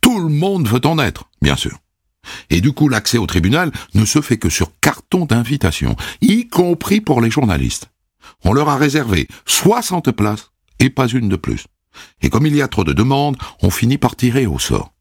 [0.02, 1.78] Tout le monde veut en être, bien sûr.
[2.50, 7.00] Et du coup, l'accès au tribunal ne se fait que sur carton d'invitation, y compris
[7.00, 7.88] pour les journalistes.
[8.44, 11.64] On leur a réservé 60 places et pas une de plus.
[12.20, 14.92] Et comme il y a trop de demandes, on finit par tirer au sort.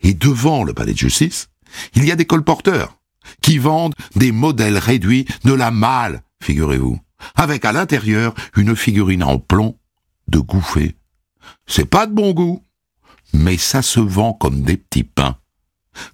[0.00, 1.50] Et devant le palais de justice,
[1.94, 2.98] il y a des colporteurs
[3.42, 6.98] qui vendent des modèles réduits de la malle, figurez-vous,
[7.36, 9.78] avec à l'intérieur une figurine en plomb
[10.26, 10.96] de Gouffé
[11.66, 12.62] c'est pas de bon goût,
[13.32, 15.36] mais ça se vend comme des petits pains.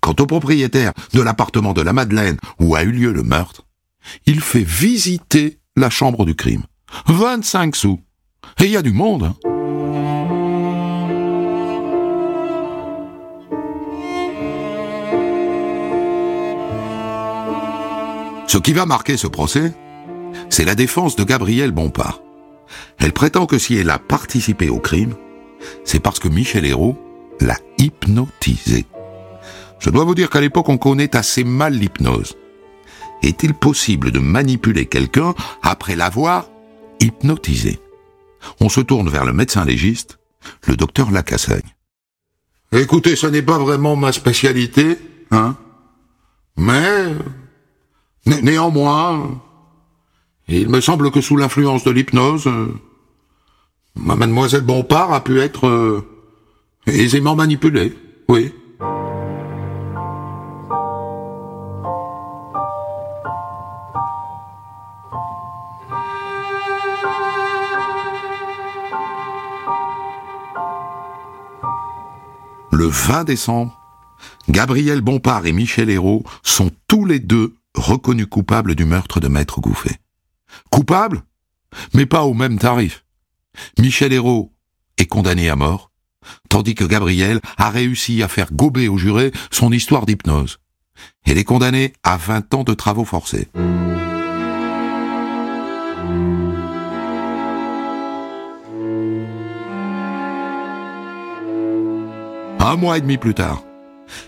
[0.01, 3.67] Quant au propriétaire de l'appartement de la Madeleine où a eu lieu le meurtre,
[4.27, 6.63] il fait visiter la chambre du crime.
[7.07, 8.01] 25 sous.
[8.61, 9.25] Et il y a du monde.
[9.25, 9.37] Hein.
[18.47, 19.73] Ce qui va marquer ce procès,
[20.49, 22.24] c'est la défense de Gabrielle Bompard.
[22.99, 25.15] Elle prétend que si elle a participé au crime,
[25.85, 26.99] c'est parce que Michel Hérault
[27.41, 28.87] l'a hypnotisé.
[29.79, 32.37] Je dois vous dire qu'à l'époque, on connaît assez mal l'hypnose.
[33.23, 36.49] Est-il possible de manipuler quelqu'un après l'avoir
[37.01, 37.81] hypnotisé?
[38.61, 40.19] On se tourne vers le médecin légiste,
[40.67, 41.75] le docteur Lacassagne.
[42.73, 44.99] Écoutez, ce n'est pas vraiment ma spécialité,
[45.31, 45.57] hein
[46.57, 47.15] Mais,
[48.27, 49.43] néanmoins,
[50.49, 52.49] il me semble que sous l'influence de l'hypnose,
[53.97, 56.05] Mademoiselle Bompard a pu être euh,
[56.87, 57.97] aisément manipulée,
[58.29, 58.53] oui.
[72.73, 73.81] Le 20 décembre,
[74.49, 79.61] Gabriel Bompard et Michel Hérault sont tous les deux reconnus coupables du meurtre de Maître
[79.61, 79.99] Gouffet.
[80.71, 81.23] Coupables,
[81.93, 83.05] mais pas au même tarif.
[83.79, 84.53] Michel Hérault
[84.99, 85.91] est condamné à mort,
[86.49, 90.59] tandis que Gabriel a réussi à faire gober au juré son histoire d'hypnose.
[91.25, 93.49] Elle est condamnée à 20 ans de travaux forcés.
[102.61, 103.63] Un mois et demi plus tard,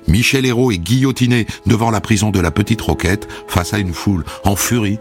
[0.08, 4.24] Michel Hérault est guillotiné devant la prison de la Petite Roquette face à une foule
[4.44, 4.98] en furie,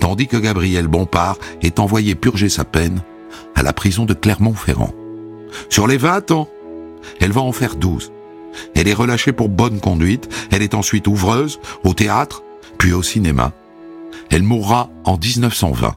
[0.00, 3.02] tandis que Gabriel Bompard est envoyé purger sa peine
[3.54, 4.92] à la prison de Clermont-Ferrand.
[5.68, 6.48] Sur les 20 ans,
[7.20, 8.12] elle va en faire 12.
[8.74, 12.42] Elle est relâchée pour bonne conduite, elle est ensuite ouvreuse au théâtre,
[12.78, 13.52] puis au cinéma.
[14.30, 15.94] Elle mourra en 1920.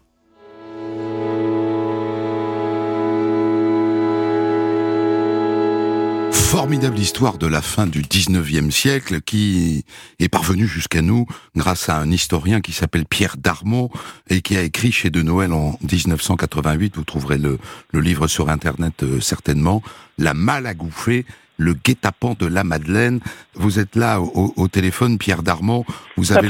[6.59, 9.85] Formidable histoire de la fin du 19e siècle qui
[10.19, 13.89] est parvenue jusqu'à nous grâce à un historien qui s'appelle Pierre Darmon
[14.29, 17.59] et qui a écrit chez De Noël en 1988, vous trouverez le,
[17.93, 19.81] livre sur Internet euh, certainement,
[20.17, 21.25] La mal à gouffer,
[21.59, 23.19] le guet-apens de la Madeleine.
[23.53, 25.85] Vous êtes là au, téléphone, Pierre Darmon.
[26.17, 26.49] Vous avez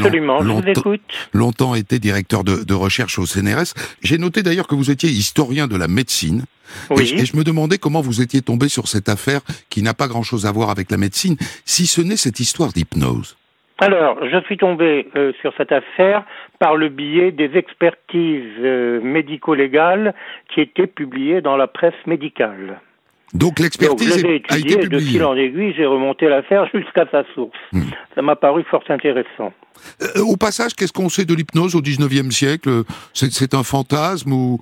[1.33, 3.73] longtemps, été directeur de, de recherche au CNRS.
[4.01, 6.45] J'ai noté d'ailleurs que vous étiez historien de la médecine.
[6.91, 10.45] Et, je me demandais comment vous étiez tombé sur cette affaire qui n'a pas grand-chose
[10.45, 13.37] à voir avec la médecine, si ce n'est cette histoire d'hypnose.
[13.79, 16.23] alors, je suis tombé euh, sur cette affaire
[16.59, 20.13] par le biais des expertises euh, médico-légales
[20.53, 22.79] qui étaient publiées dans la presse médicale.
[23.33, 24.87] Donc l'expertise a été publiée.
[24.87, 27.57] De fil en aiguille, j'ai remonté l'affaire jusqu'à sa source.
[27.71, 27.81] Hmm.
[28.15, 29.53] Ça m'a paru fort intéressant.
[30.01, 32.83] Euh, au passage, qu'est-ce qu'on sait de l'hypnose au XIXe siècle?
[33.13, 34.59] C'est un fantasme ou,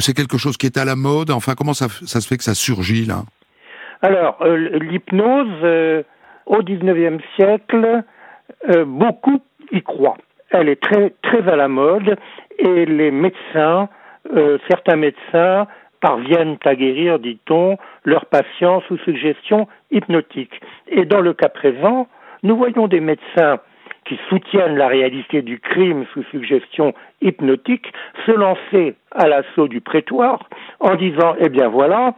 [0.00, 1.30] c'est quelque chose qui est à la mode?
[1.30, 3.22] Enfin, comment ça, ça, se fait que ça surgit là?
[4.02, 6.04] Alors, l'hypnose
[6.48, 8.02] au XIXe siècle,
[8.68, 10.16] euh, beaucoup y croient.
[10.50, 12.16] Elle est très, très à la mode
[12.58, 13.88] et les médecins,
[14.34, 15.66] euh, certains médecins
[16.00, 20.60] parviennent à guérir, dit-on, leurs patients sous suggestion hypnotique.
[20.88, 22.08] Et dans le cas présent,
[22.42, 23.58] nous voyons des médecins
[24.04, 27.92] qui soutiennent la réalité du crime sous suggestion hypnotique
[28.24, 30.48] se lancer à l'assaut du prétoire
[30.80, 32.14] en disant Eh bien voilà,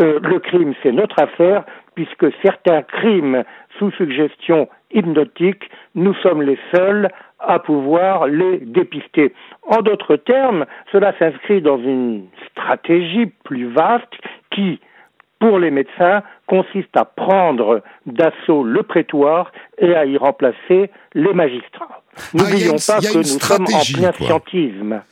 [0.00, 3.44] euh, le crime c'est notre affaire, puisque certains crimes
[3.78, 7.10] sous suggestion hypnotique, nous sommes les seuls
[7.48, 9.32] à pouvoir les dépister.
[9.62, 14.12] En d'autres termes, cela s'inscrit dans une stratégie plus vaste
[14.50, 14.80] qui,
[15.40, 22.02] pour les médecins, consiste à prendre d'assaut le prétoire et à y remplacer les magistrats.
[22.16, 25.02] Ah, N'oublions pas que nous sommes en plein scientisme.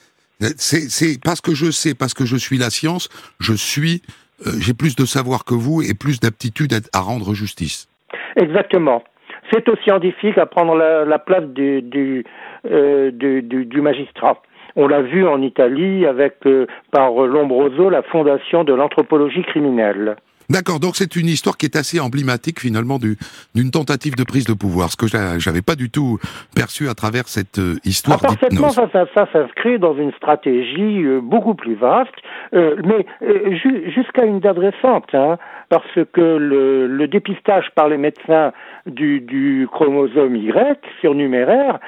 [0.56, 4.02] C'est parce que je sais, parce que je suis la science, je suis,
[4.46, 7.88] euh, j'ai plus de savoir que vous et plus d'aptitude à rendre justice.
[8.36, 9.02] Exactement.
[9.52, 14.40] C'est aux scientifiques à prendre la, place euh, du, du, magistrat.
[14.76, 20.16] On l'a vu en Italie avec, euh, par Lombroso, la fondation de l'anthropologie criminelle.
[20.52, 24.52] D'accord, donc c'est une histoire qui est assez emblématique finalement d'une tentative de prise de
[24.52, 26.18] pouvoir, ce que j'avais pas du tout
[26.54, 28.18] perçu à travers cette euh, histoire.
[28.22, 32.12] Ah, parfaitement, ça, ça, ça s'inscrit dans une stratégie euh, beaucoup plus vaste,
[32.52, 33.06] euh, mais
[33.94, 35.38] jusqu'à une date récente, hein,
[35.70, 38.52] parce que le, le, dépistage par les médecins
[38.84, 41.78] du, du chromosome Y surnuméraire,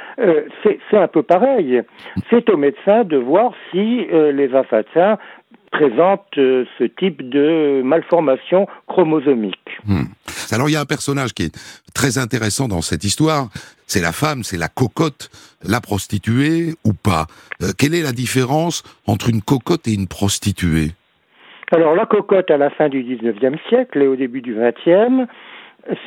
[0.62, 1.82] c'est un peu pareil.
[2.30, 5.18] C'est aux médecins de voir si les assassins
[5.74, 9.80] présente euh, ce type de malformation chromosomique.
[9.84, 10.04] Hmm.
[10.52, 11.54] Alors il y a un personnage qui est
[11.94, 13.48] très intéressant dans cette histoire,
[13.86, 15.30] c'est la femme, c'est la cocotte,
[15.68, 17.26] la prostituée ou pas?
[17.60, 20.92] Euh, quelle est la différence entre une cocotte et une prostituée?
[21.72, 25.26] Alors la cocotte à la fin du 19e siècle et au début du 20e,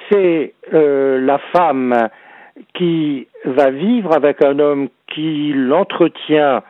[0.10, 2.10] c'est euh, la femme
[2.74, 6.64] qui va vivre avec un homme qui l'entretient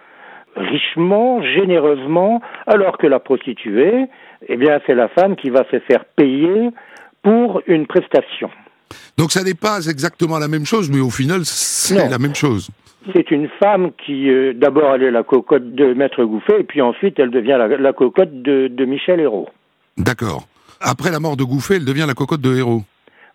[0.58, 4.06] richement, généreusement, alors que la prostituée,
[4.48, 6.70] eh bien, c'est la femme qui va se faire payer
[7.24, 8.50] pour une prestation.
[9.18, 12.70] Donc ça n'est pas exactement la même chose, mais au final, c'est la même chose.
[13.16, 16.82] C'est une femme qui, euh, d'abord, elle est la cocotte de Maître Gouffet, et puis
[16.82, 19.50] ensuite, elle devient la, cocotte de, Michel Hérault.
[19.98, 20.48] D'accord.
[20.82, 22.84] Après la mort de Gouffet, elle devient la cocotte de Hérault.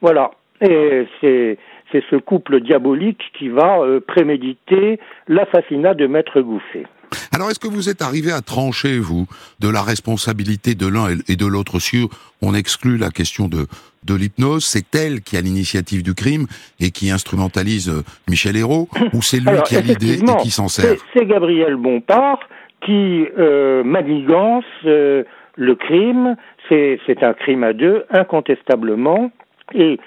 [0.00, 0.30] Voilà.
[0.60, 1.58] Et c'est
[1.92, 6.84] ce couple diabolique qui va euh, préméditer l'assassinat de Maître Gouffet.
[7.32, 9.26] Alors, est-ce que vous êtes arrivé à trancher, vous,
[9.60, 12.08] de la responsabilité de l'un et de l'autre sur,
[12.40, 13.66] on exclut la question de,
[14.04, 16.46] de l'hypnose, c'est elle qui a l'initiative du crime
[16.80, 20.68] et qui instrumentalise euh, Michel Hérault, ou c'est lui qui a l'idée et qui s'en
[20.68, 20.96] sert?
[21.14, 22.40] C'est Gabriel Bompard
[22.84, 25.22] qui euh, manigance euh,
[25.56, 26.36] le crime,
[26.68, 29.30] c'est un crime à deux, incontestablement,
[29.74, 30.00] et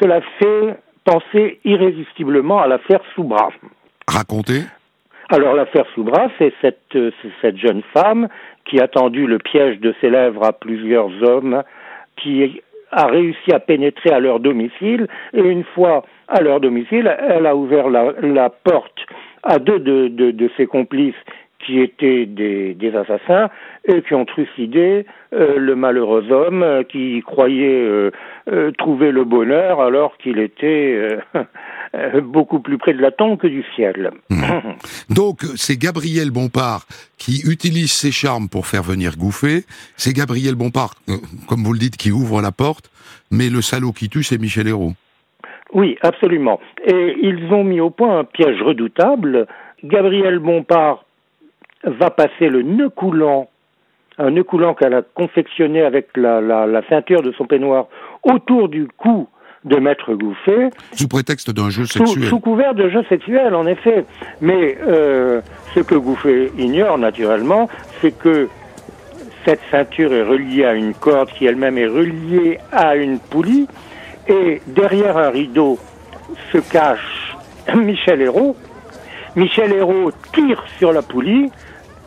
[0.00, 3.50] cela fait penser irrésistiblement à l'affaire Soubra.
[4.08, 4.62] Racontez
[5.30, 7.10] alors l'affaire Soubra, c'est cette, euh,
[7.40, 8.28] cette jeune femme
[8.66, 11.62] qui a tendu le piège de ses lèvres à plusieurs hommes,
[12.16, 12.60] qui
[12.90, 17.56] a réussi à pénétrer à leur domicile, et une fois à leur domicile, elle a
[17.56, 19.06] ouvert la, porte
[19.42, 21.14] à deux de, de, ses complices
[21.58, 23.48] qui étaient des, assassins
[23.86, 28.10] et qui ont trucidé euh, le malheureux homme euh, qui croyait
[28.78, 31.18] trouver le bonheur alors qu'il était
[31.94, 34.10] euh, beaucoup plus près de la tombe que du ciel.
[34.28, 34.42] Hmm.
[35.14, 36.86] Donc c'est Gabriel Bompard
[37.18, 39.64] qui utilise ses charmes pour faire venir Gouffet.
[39.96, 41.14] C'est Gabriel Bompard, euh,
[41.48, 42.90] comme vous le dites, qui ouvre la porte,
[43.30, 44.94] mais le salaud qui tue, c'est Michel Hérault.
[45.72, 46.60] Oui, absolument.
[46.84, 49.46] Et ils ont mis au point un piège redoutable.
[49.84, 51.04] Gabriel Bompard
[51.84, 53.48] va passer le nœud coulant,
[54.18, 57.86] un nœud coulant qu'elle a confectionné avec la, la ceinture de son peignoir
[58.24, 59.28] autour du cou
[59.64, 60.70] de Maître Gouffet.
[60.92, 62.28] Sous prétexte d'un jeu sexuel.
[62.28, 64.04] Sous, couvert de jeu sexuel, en effet.
[64.40, 65.40] Mais euh,
[65.74, 67.68] ce que Gouffet ignore, naturellement,
[68.00, 68.48] c'est que
[69.44, 73.66] cette ceinture est reliée à une corde qui elle-même est reliée à une poulie.
[74.28, 75.78] Et derrière un rideau
[76.52, 77.36] se cache
[77.74, 78.56] Michel Hérault.
[79.36, 81.50] Michel Hérault tire sur la poulie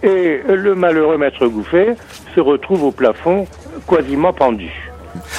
[0.04, 1.96] et le malheureux maître Gouffet
[2.36, 3.46] se retrouve au plafond
[3.88, 4.87] quasiment pendu.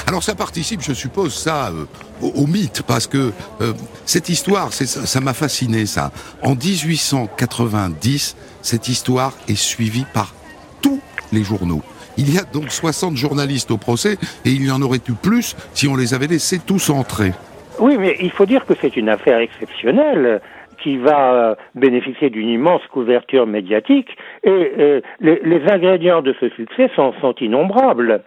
[0.07, 1.85] Alors ça participe, je suppose, ça euh,
[2.23, 3.73] au, mythe, parce que euh,
[4.05, 6.11] cette histoire, ça m'a fasciné, ça.
[6.43, 10.35] En 1890, cette histoire est suivie par
[10.81, 11.01] tous
[11.33, 11.83] les journaux.
[12.17, 15.57] Il y a donc 60 journalistes au procès, et il y en aurait eu plus
[15.73, 17.33] si on les avait laissés tous entrer.
[17.79, 20.41] Oui, mais il faut dire que c'est une affaire exceptionnelle
[20.83, 24.09] qui va bénéficier d'une immense couverture médiatique,
[24.43, 28.23] et les, ingrédients de ce succès sont innombrables.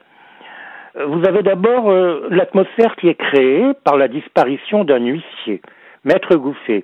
[0.96, 5.62] Vous avez d'abord euh, l'atmosphère qui est créée par la disparition d'un huissier,
[6.04, 6.84] Maître Gouffet.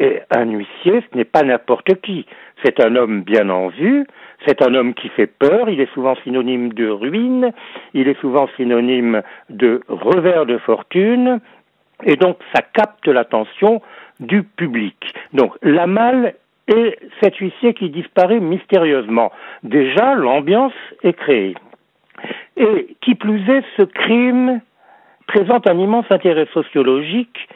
[0.00, 2.26] Et un huissier, ce n'est pas n'importe qui.
[2.64, 4.06] C'est un homme bien en vue,
[4.44, 7.52] c'est un homme qui fait peur, il est souvent synonyme de ruine,
[7.92, 11.38] il est souvent synonyme de revers de fortune,
[12.02, 13.80] et donc ça capte l'attention
[14.18, 14.96] du public.
[15.32, 16.34] Donc la malle
[16.66, 19.30] est cet huissier qui disparaît mystérieusement.
[19.62, 20.72] Déjà, l'ambiance
[21.04, 21.54] est créée.
[22.56, 24.60] Et qui plus est, ce crime
[25.26, 27.48] présente un immense intérêt sociologique,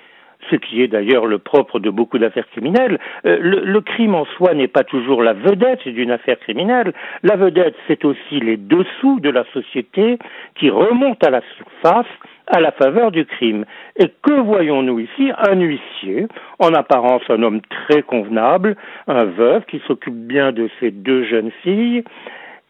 [0.51, 2.99] ce qui est d'ailleurs le propre de beaucoup d'affaires criminelles.
[3.27, 6.93] Euh, le, crime en soi n'est pas toujours la vedette d'une affaire criminelle.
[7.23, 10.19] La vedette, c'est aussi les dessous de la société
[10.55, 12.07] qui remontent à la surface
[12.51, 13.65] à la faveur du crime.
[13.97, 15.31] Et que voyons-nous ici?
[15.37, 16.27] Un huissier,
[16.59, 18.77] en apparence un homme très convenable,
[19.07, 22.05] un veuf qui s'occupe bien de ses deux jeunes filles,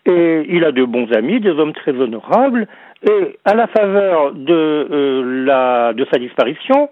[0.08, 2.66] il a de bons amis, des hommes très honorables,
[3.02, 6.88] et à la faveur de, euh, de sa disparition,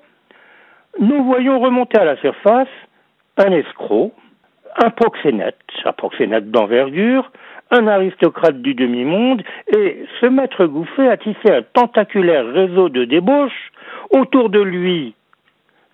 [1.00, 2.68] nous voyons remonter à la surface
[3.36, 4.12] un escroc,
[4.82, 7.30] un proxénète, un proxénète d'envergure,
[7.70, 9.42] un aristocrate du demi-monde,
[9.76, 13.72] et ce maître Gouffet a tissé un tentaculaire réseau de débauches.
[14.10, 15.15] Autour de lui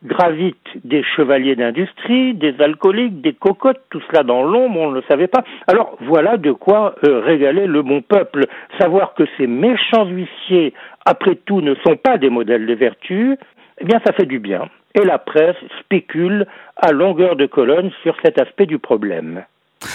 [0.04, 5.04] gravitent des chevaliers d'industrie, des alcooliques, des cocottes, tout cela dans l'ombre, on ne le
[5.08, 5.44] savait pas.
[5.66, 8.46] Alors voilà de quoi euh, régaler le bon peuple.
[8.78, 10.74] Savoir que ces méchants huissiers,
[11.04, 13.36] après tout, ne sont pas des modèles de vertu,
[13.80, 14.68] eh bien ça fait du bien.
[14.94, 16.46] Et la presse spécule
[16.76, 19.44] à longueur de colonne sur cet aspect du problème.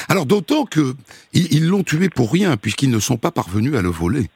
[0.09, 4.27] Alors d'autant qu'ils l'ont tué pour rien, puisqu'ils ne sont pas parvenus à le voler.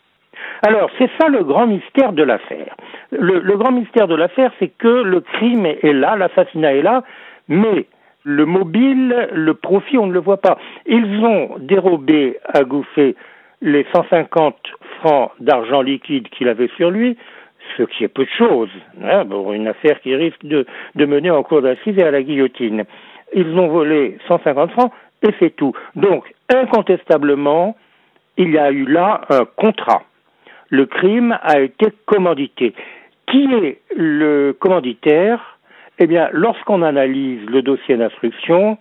[0.63, 2.75] Alors, c'est ça le grand mystère de l'affaire.
[3.11, 7.03] Le, grand mystère de l'affaire, c'est que le crime est là, l'assassinat est là,
[7.47, 7.87] mais
[8.23, 10.59] le mobile, le profit, on ne le voit pas.
[10.85, 13.15] Ils ont dérobé à Gouffet
[13.61, 14.55] les 150
[14.99, 17.17] francs d'argent liquide qu'il avait sur lui,
[17.77, 18.69] ce qui est peu de choses,
[19.03, 22.21] hein, pour une affaire qui risque de, de mener en cours d'assises et à la
[22.21, 22.83] guillotine.
[23.33, 24.91] Ils ont volé 150 francs
[25.23, 25.73] et c'est tout.
[25.95, 27.75] Donc, incontestablement,
[28.37, 30.03] il y a eu là un contrat
[30.71, 32.73] le crime a été commandité.
[33.27, 35.59] Qui est le commanditaire?
[35.99, 38.77] Eh bien, lorsqu'on analyse le dossier d'instruction,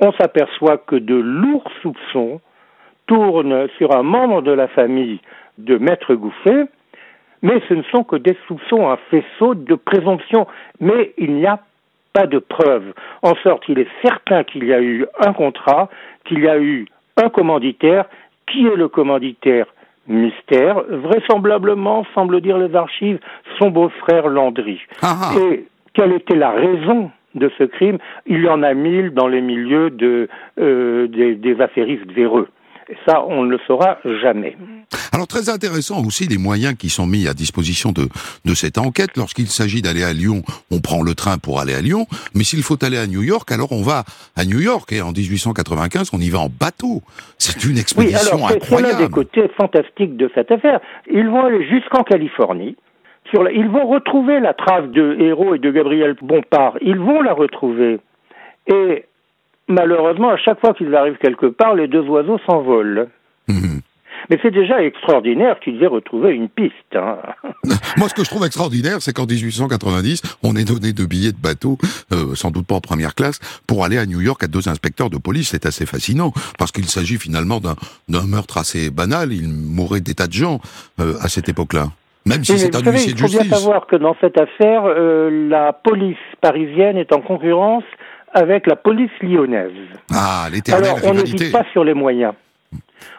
[0.00, 2.40] on s'aperçoit que de lourds soupçons
[3.06, 5.20] tournent sur un membre de la famille
[5.58, 6.66] de Maître Gouffet,
[7.42, 10.46] mais ce ne sont que des soupçons, un faisceau de présomption,
[10.80, 11.60] mais il n'y a
[12.12, 12.94] pas de preuves.
[13.22, 15.90] En sorte, il est certain qu'il y a eu un contrat,
[16.24, 18.06] qu'il y a eu un commanditaire.
[18.46, 19.66] Qui est le commanditaire?
[20.08, 20.82] Mystère.
[20.88, 23.18] Vraisemblablement, semble dire les archives,
[23.58, 24.80] son beau-frère Landry.
[25.02, 25.38] Ah, ah.
[25.40, 27.98] Et quelle était la raison de ce crime?
[28.26, 30.28] Il y en a mille dans les milieux de,
[30.58, 32.48] euh, des, des affairistes véreux.
[32.88, 34.56] Et ça, on ne le saura jamais.
[35.12, 38.08] Alors très intéressant aussi les moyens qui sont mis à disposition de,
[38.44, 39.16] de cette enquête.
[39.16, 42.06] Lorsqu'il s'agit d'aller à Lyon, on prend le train pour aller à Lyon.
[42.34, 44.04] Mais s'il faut aller à New York, alors on va
[44.36, 44.92] à New York.
[44.92, 47.02] Et en 1895, on y va en bateau.
[47.38, 48.88] C'est une expédition oui, incroyable.
[48.88, 50.80] C'est l'un des côtés fantastiques de cette affaire.
[51.10, 52.76] Ils vont aller jusqu'en Californie.
[53.30, 56.74] Sur Ils vont retrouver la trace de Héros et de Gabriel Bompard.
[56.80, 57.98] Ils vont la retrouver.
[58.68, 59.04] Et
[59.68, 63.08] malheureusement, à chaque fois qu'ils arrivent quelque part, les deux oiseaux s'envolent.
[63.48, 63.80] Mhm.
[64.30, 66.74] Mais c'est déjà extraordinaire qu'ils aient retrouvé une piste.
[66.94, 67.18] Hein.
[67.96, 71.40] Moi, ce que je trouve extraordinaire, c'est qu'en 1890, on est donné deux billets de
[71.40, 71.78] bateau,
[72.12, 75.10] euh, sans doute pas en première classe, pour aller à New York à deux inspecteurs
[75.10, 75.50] de police.
[75.50, 79.32] C'est assez fascinant, parce qu'il s'agit finalement d'un meurtre assez banal.
[79.32, 80.60] Il mourrait des tas de gens
[81.00, 81.88] euh, à cette époque-là.
[82.24, 83.38] Même si c'est un huissier de justice.
[83.40, 87.84] Il faut bien savoir que dans cette affaire, euh, la police parisienne est en concurrence
[88.36, 89.72] avec la police lyonnaise.
[90.12, 92.34] Ah, Alors, on n'hésite pas sur les moyens.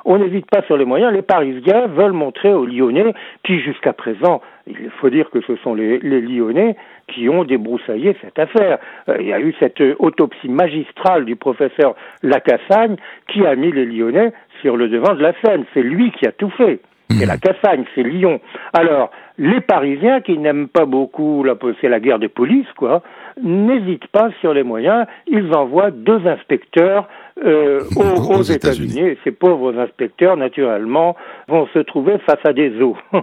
[0.06, 1.12] On n'hésite pas sur les moyens.
[1.12, 3.14] Les Parisiens veulent montrer aux Lyonnais,
[3.44, 6.76] qui jusqu'à présent, il faut dire que ce sont les, Lyonnais
[7.08, 8.78] qui ont débroussaillé cette affaire.
[9.10, 12.98] Euh, il y a eu cette autopsie magistrale du professeur Lacassagne
[13.28, 15.66] qui a mis les Lyonnais sur le devant de la scène.
[15.74, 16.80] C'est lui qui a tout fait.
[17.10, 18.42] C'est la Cassagne, c'est Lyon.
[18.74, 23.02] Alors, les Parisiens qui n'aiment pas beaucoup la, c'est la guerre des polices, quoi,
[23.44, 25.06] n'hésitent pas sur les moyens.
[25.28, 27.08] Ils envoient deux inspecteurs
[27.46, 29.18] euh, aux, États-Unis.
[29.24, 31.16] ces pauvres inspecteurs, naturellement,
[31.48, 32.98] vont se trouver face à des eaux.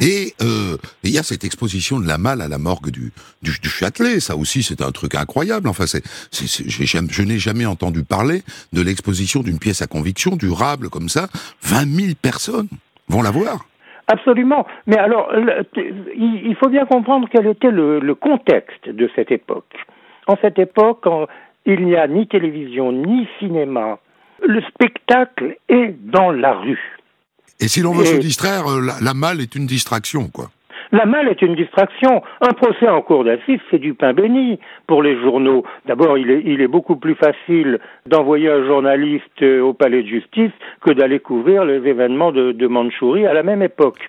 [0.00, 3.52] et euh, il y a cette exposition de la malle à la morgue du, du,
[3.60, 4.20] du Châtelet.
[4.20, 5.68] Ça aussi, c'est un truc incroyable.
[5.68, 8.42] Enfin, c'est, je n'ai jamais entendu parler
[8.72, 11.28] de l'exposition d'une pièce à conviction durable comme ça.
[11.62, 12.68] 20 000 personnes
[13.08, 13.64] vont la voir.
[14.10, 14.66] Absolument.
[14.86, 15.32] Mais alors,
[16.16, 19.72] il faut bien comprendre quel était le, contexte de cette époque.
[20.26, 21.06] En cette époque,
[21.64, 23.98] il n'y a ni télévision ni cinéma.
[24.42, 26.98] Le spectacle est dans la rue.
[27.60, 30.46] Et si l'on veut se distraire, euh, la malle est une distraction, quoi.
[30.92, 32.22] La malle est une distraction.
[32.40, 35.64] Un procès en cours d'assises, c'est du pain béni pour les journaux.
[35.86, 40.92] D'abord, il est, beaucoup plus facile d'envoyer un journaliste euh, au palais de justice que
[40.92, 44.08] d'aller couvrir les événements de, de Mandchourie à la même époque.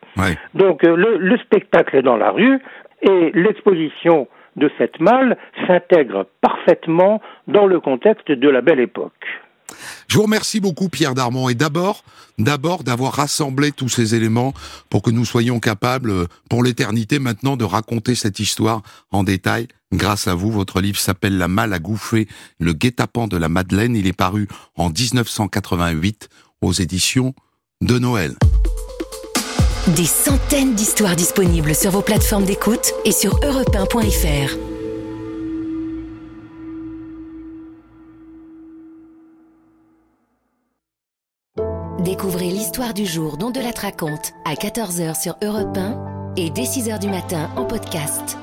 [0.54, 2.60] Donc, euh, le, le spectacle est dans la rue
[3.02, 4.28] et l'exposition
[4.58, 9.26] de cette malle s'intègre parfaitement dans le contexte de la belle époque.
[10.08, 12.04] Je vous remercie beaucoup Pierre Darmon et d'abord,
[12.38, 14.54] d'abord d'avoir rassemblé tous ces éléments
[14.90, 19.68] pour que nous soyons capables pour l'éternité maintenant de raconter cette histoire en détail.
[19.94, 22.28] Grâce à vous, votre livre s'appelle La malle à gouffer,
[22.60, 23.96] le guet-apens de la Madeleine.
[23.96, 26.30] Il est paru en 1988
[26.62, 27.34] aux éditions
[27.82, 28.36] de Noël.
[29.96, 33.76] Des centaines d'histoires disponibles sur vos plateformes d'écoute et sur europe
[42.04, 46.64] Découvrez l'histoire du jour dont de la raconte à 14h sur Europe 1 et dès
[46.64, 48.40] 6h du matin en podcast.